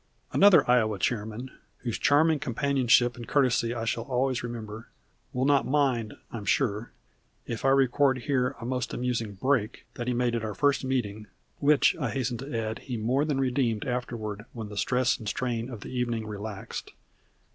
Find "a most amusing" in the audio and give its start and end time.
8.59-9.33